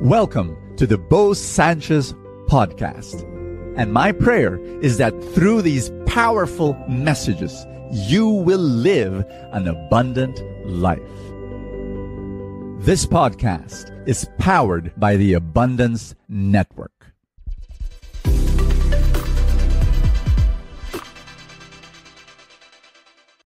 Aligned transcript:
Welcome 0.00 0.56
to 0.76 0.88
the 0.88 0.98
Bo 0.98 1.34
Sanchez 1.34 2.14
podcast. 2.48 3.22
And 3.78 3.92
my 3.92 4.10
prayer 4.10 4.58
is 4.82 4.98
that 4.98 5.12
through 5.32 5.62
these 5.62 5.92
powerful 6.04 6.74
messages, 6.88 7.64
you 7.92 8.28
will 8.28 8.58
live 8.58 9.24
an 9.52 9.68
abundant 9.68 10.42
life. 10.66 10.98
This 12.84 13.06
podcast 13.06 13.96
is 14.08 14.28
powered 14.38 14.92
by 14.98 15.16
the 15.16 15.34
Abundance 15.34 16.16
Network. 16.28 17.06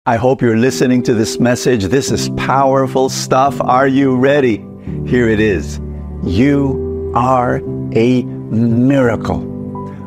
I 0.04 0.16
hope 0.16 0.42
you're 0.42 0.58
listening 0.58 1.02
to 1.04 1.14
this 1.14 1.40
message. 1.40 1.84
This 1.84 2.12
is 2.12 2.28
powerful 2.36 3.08
stuff. 3.08 3.58
Are 3.62 3.88
you 3.88 4.14
ready? 4.14 4.58
Here 5.06 5.30
it 5.30 5.40
is. 5.40 5.80
You 6.24 7.12
are 7.14 7.56
a 7.94 8.22
miracle. 8.22 9.40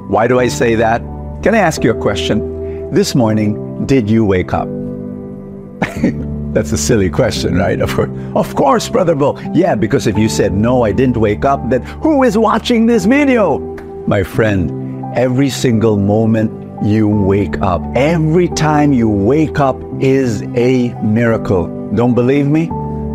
Why 0.09 0.27
do 0.27 0.39
I 0.39 0.47
say 0.47 0.75
that? 0.75 0.99
Can 1.43 1.55
I 1.55 1.59
ask 1.59 1.83
you 1.83 1.91
a 1.91 2.01
question? 2.01 2.91
This 2.91 3.15
morning, 3.15 3.85
did 3.85 4.09
you 4.09 4.25
wake 4.25 4.53
up? 4.53 4.67
That's 6.53 6.71
a 6.71 6.77
silly 6.77 7.09
question, 7.09 7.55
right? 7.55 7.79
Of 7.79 7.93
course, 7.93 8.09
of 8.35 8.55
course, 8.55 8.89
Brother 8.89 9.13
Bo. 9.13 9.39
Yeah, 9.53 9.75
because 9.75 10.07
if 10.07 10.17
you 10.17 10.27
said, 10.27 10.51
no, 10.51 10.83
I 10.83 10.91
didn't 10.91 11.17
wake 11.17 11.45
up, 11.45 11.69
then 11.69 11.83
who 12.01 12.23
is 12.23 12.37
watching 12.37 12.87
this 12.87 13.05
video? 13.05 13.59
My 14.07 14.23
friend, 14.23 15.05
every 15.15 15.49
single 15.49 15.97
moment 15.97 16.51
you 16.83 17.07
wake 17.07 17.61
up, 17.61 17.81
every 17.95 18.47
time 18.49 18.93
you 18.93 19.07
wake 19.07 19.59
up 19.59 19.77
is 20.01 20.41
a 20.55 20.93
miracle. 21.03 21.67
Don't 21.93 22.15
believe 22.15 22.47
me? 22.47 22.67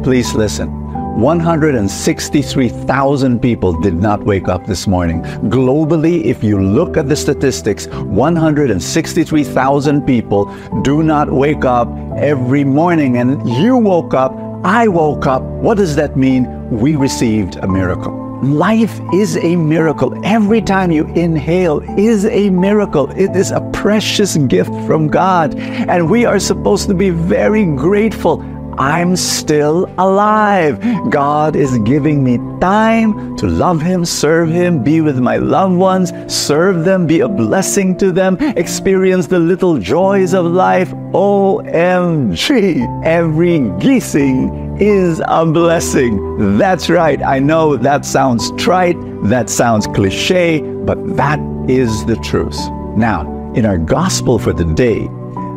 Please 0.05 0.33
listen. 0.35 0.84
163,000 1.15 3.41
people 3.41 3.81
did 3.81 3.95
not 3.95 4.25
wake 4.25 4.49
up 4.49 4.67
this 4.67 4.89
morning. 4.89 5.23
Globally, 5.49 6.25
if 6.25 6.43
you 6.43 6.61
look 6.61 6.97
at 6.97 7.09
the 7.09 7.15
statistics, 7.15 7.87
163,000 7.87 10.05
people 10.05 10.53
do 10.83 11.05
not 11.05 11.31
wake 11.31 11.65
up 11.65 11.89
every 12.17 12.65
morning. 12.65 13.19
And 13.19 13.49
you 13.49 13.77
woke 13.77 14.13
up, 14.13 14.35
I 14.65 14.89
woke 14.89 15.29
up. 15.29 15.43
What 15.43 15.77
does 15.77 15.95
that 15.95 16.17
mean? 16.17 16.49
We 16.69 16.97
received 16.97 17.55
a 17.57 17.69
miracle. 17.69 18.25
Life 18.43 18.99
is 19.13 19.37
a 19.37 19.55
miracle. 19.57 20.19
Every 20.25 20.61
time 20.61 20.91
you 20.91 21.07
inhale 21.15 21.81
is 21.99 22.27
a 22.27 22.51
miracle. 22.51 23.09
It 23.13 23.37
is 23.37 23.53
a 23.53 23.61
precious 23.73 24.37
gift 24.37 24.73
from 24.87 25.07
God. 25.09 25.55
And 25.55 26.11
we 26.11 26.25
are 26.27 26.41
supposed 26.41 26.89
to 26.89 26.95
be 26.95 27.11
very 27.11 27.65
grateful. 27.65 28.43
I'm 28.79 29.17
still 29.17 29.87
alive. 29.99 30.81
God 31.11 31.57
is 31.57 31.79
giving 31.79 32.25
me 32.25 32.39
time 32.61 33.37
to 33.37 33.47
love 33.47 33.81
Him, 33.81 34.05
serve 34.05 34.51
Him, 34.51 34.83
be 34.83 35.01
with 35.01 35.19
my 35.19 35.37
loved 35.37 35.77
ones, 35.77 36.13
serve 36.33 36.85
them, 36.85 37.07
be 37.07 37.21
a 37.21 37.29
blessing 37.29 37.97
to 37.99 38.13
them, 38.13 38.37
experience 38.57 39.27
the 39.27 39.39
little 39.39 39.79
joys 39.79 40.35
of 40.35 40.47
life. 40.47 40.93
OMG. 41.15 43.05
Every 43.05 43.61
gising 43.79 44.81
is 44.81 45.23
a 45.27 45.47
blessing. 45.47 46.59
That's 46.59 46.91
right. 46.91 47.23
I 47.23 47.39
know 47.39 47.77
that 47.77 48.05
sounds 48.05 48.51
trite, 48.61 48.97
that 49.25 49.49
sounds 49.49 49.87
cliche, 49.87 50.61
but 50.61 51.17
that 51.17 51.39
is 51.69 52.05
the 52.07 52.17
truth. 52.17 52.59
Now, 52.97 53.31
in 53.55 53.65
our 53.65 53.79
gospel 53.79 54.39
for 54.39 54.53
the 54.53 54.65
day, 54.65 55.09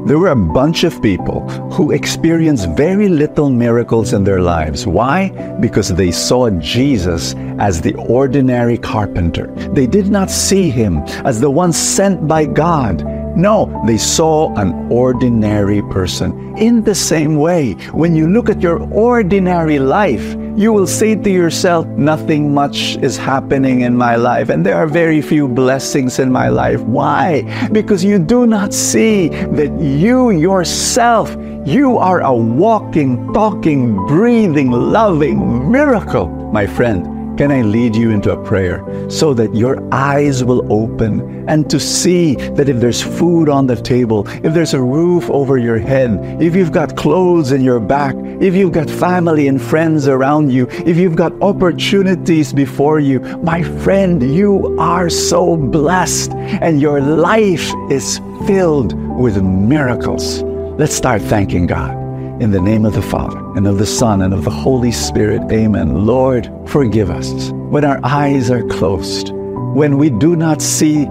there 0.07 0.17
were 0.17 0.29
a 0.29 0.35
bunch 0.35 0.85
of 0.85 1.01
people 1.01 1.41
who 1.71 1.91
experienced 1.91 2.69
very 2.69 3.09
little 3.09 3.49
miracles 3.49 4.13
in 4.13 4.23
their 4.23 4.39
lives. 4.39 4.87
Why? 4.87 5.29
Because 5.59 5.89
they 5.89 6.11
saw 6.11 6.49
Jesus 6.49 7.35
as 7.59 7.81
the 7.81 7.93
ordinary 7.95 8.77
carpenter. 8.77 9.47
They 9.73 9.85
did 9.85 10.07
not 10.07 10.31
see 10.31 10.69
him 10.69 10.99
as 11.25 11.41
the 11.41 11.49
one 11.49 11.73
sent 11.73 12.25
by 12.25 12.45
God. 12.45 13.03
No, 13.35 13.83
they 13.85 13.97
saw 13.97 14.55
an 14.55 14.89
ordinary 14.89 15.81
person. 15.91 16.57
In 16.57 16.83
the 16.83 16.95
same 16.95 17.35
way, 17.35 17.73
when 17.91 18.15
you 18.15 18.29
look 18.29 18.49
at 18.49 18.61
your 18.61 18.81
ordinary 18.93 19.77
life, 19.77 20.35
you 20.57 20.73
will 20.73 20.87
say 20.87 21.15
to 21.15 21.29
yourself, 21.29 21.85
nothing 21.85 22.51
much 22.51 22.97
is 22.97 23.15
happening 23.15 23.81
in 23.81 23.95
my 23.95 24.15
life, 24.15 24.49
and 24.49 24.65
there 24.65 24.75
are 24.75 24.87
very 24.87 25.21
few 25.21 25.47
blessings 25.47 26.17
in 26.17 26.31
my 26.31 26.49
life. 26.49 26.81
Why? 26.81 27.69
Because 27.71 28.03
you 28.03 28.17
do 28.17 28.47
not 28.47 28.73
see 28.73 29.29
that 29.29 29.79
you 29.79 30.31
yourself, 30.31 31.35
you 31.63 31.99
are 31.99 32.21
a 32.21 32.33
walking, 32.33 33.31
talking, 33.33 33.95
breathing, 34.07 34.71
loving 34.71 35.71
miracle, 35.71 36.27
my 36.51 36.65
friend. 36.65 37.16
Can 37.37 37.51
I 37.51 37.61
lead 37.61 37.95
you 37.95 38.09
into 38.09 38.31
a 38.31 38.43
prayer 38.43 38.83
so 39.11 39.31
that 39.35 39.53
your 39.53 39.77
eyes 39.93 40.43
will 40.43 40.65
open 40.73 41.47
and 41.47 41.69
to 41.69 41.79
see 41.79 42.33
that 42.33 42.67
if 42.67 42.79
there's 42.79 43.03
food 43.03 43.47
on 43.47 43.67
the 43.67 43.75
table, 43.75 44.27
if 44.43 44.55
there's 44.55 44.73
a 44.73 44.81
roof 44.81 45.29
over 45.29 45.59
your 45.59 45.77
head, 45.77 46.41
if 46.41 46.55
you've 46.55 46.71
got 46.71 46.97
clothes 46.97 47.51
in 47.51 47.61
your 47.61 47.79
back, 47.79 48.15
if 48.41 48.55
you've 48.55 48.71
got 48.71 48.89
family 48.89 49.47
and 49.47 49.61
friends 49.61 50.07
around 50.07 50.51
you, 50.51 50.67
if 50.83 50.97
you've 50.97 51.15
got 51.15 51.31
opportunities 51.43 52.53
before 52.53 52.99
you, 52.99 53.19
my 53.43 53.61
friend, 53.83 54.33
you 54.35 54.75
are 54.79 55.07
so 55.07 55.55
blessed 55.55 56.31
and 56.31 56.81
your 56.81 57.01
life 57.01 57.71
is 57.91 58.19
filled 58.47 58.93
with 59.19 59.43
miracles. 59.43 60.41
Let's 60.79 60.95
start 60.95 61.21
thanking 61.21 61.67
God. 61.67 62.06
In 62.39 62.51
the 62.51 62.61
name 62.61 62.85
of 62.85 62.93
the 62.93 63.01
Father, 63.01 63.39
and 63.57 63.65
of 63.65 63.79
the 63.79 63.85
Son, 63.87 64.21
and 64.21 64.31
of 64.31 64.43
the 64.43 64.51
Holy 64.51 64.91
Spirit, 64.91 65.41
amen. 65.51 66.05
Lord, 66.05 66.47
forgive 66.67 67.09
us 67.09 67.49
when 67.51 67.83
our 67.83 67.99
eyes 68.03 68.51
are 68.51 68.61
closed, 68.67 69.31
when 69.73 69.97
we 69.97 70.11
do 70.11 70.35
not 70.35 70.61
see 70.61 71.05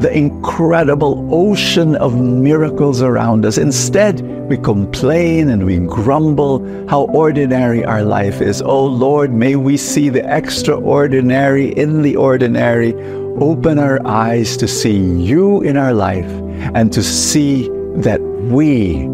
the 0.00 0.10
incredible 0.12 1.28
ocean 1.32 1.94
of 1.94 2.20
miracles 2.20 3.00
around 3.00 3.46
us. 3.46 3.58
Instead, 3.58 4.22
we 4.48 4.56
complain 4.56 5.50
and 5.50 5.64
we 5.64 5.78
grumble 5.78 6.58
how 6.88 7.02
ordinary 7.02 7.84
our 7.84 8.02
life 8.02 8.40
is. 8.40 8.60
Oh 8.60 8.84
Lord, 8.84 9.32
may 9.32 9.54
we 9.54 9.76
see 9.76 10.08
the 10.08 10.28
extraordinary 10.36 11.68
in 11.78 12.02
the 12.02 12.16
ordinary. 12.16 12.92
Open 13.40 13.78
our 13.78 14.04
eyes 14.04 14.56
to 14.56 14.66
see 14.66 14.98
you 14.98 15.62
in 15.62 15.76
our 15.76 15.94
life 15.94 16.30
and 16.74 16.92
to 16.92 17.04
see 17.04 17.68
that 17.98 18.20
we 18.50 19.06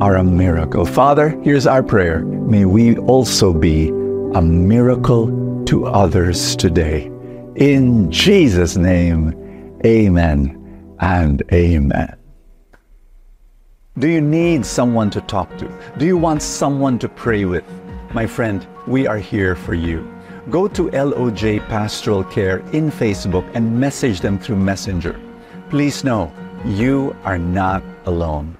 are 0.00 0.16
a 0.16 0.24
miracle. 0.24 0.84
Father, 0.84 1.30
here's 1.42 1.66
our 1.66 1.82
prayer. 1.82 2.24
May 2.24 2.64
we 2.64 2.96
also 2.96 3.52
be 3.52 3.88
a 4.34 4.42
miracle 4.42 5.64
to 5.66 5.86
others 5.86 6.56
today. 6.56 7.10
In 7.56 8.10
Jesus' 8.10 8.76
name, 8.76 9.32
amen 9.86 10.96
and 11.00 11.42
amen. 11.52 12.16
Do 13.96 14.08
you 14.08 14.20
need 14.20 14.66
someone 14.66 15.10
to 15.10 15.20
talk 15.20 15.56
to? 15.58 15.68
Do 15.98 16.04
you 16.04 16.16
want 16.16 16.42
someone 16.42 16.98
to 16.98 17.08
pray 17.08 17.44
with? 17.44 17.64
My 18.12 18.26
friend, 18.26 18.66
we 18.88 19.06
are 19.06 19.18
here 19.18 19.54
for 19.54 19.74
you. 19.74 20.12
Go 20.50 20.66
to 20.68 20.90
LOJ 20.90 21.66
Pastoral 21.68 22.24
Care 22.24 22.58
in 22.72 22.90
Facebook 22.90 23.48
and 23.54 23.80
message 23.80 24.20
them 24.20 24.38
through 24.38 24.56
Messenger. 24.56 25.20
Please 25.70 26.02
know 26.02 26.32
you 26.64 27.16
are 27.24 27.38
not 27.38 27.82
alone. 28.06 28.56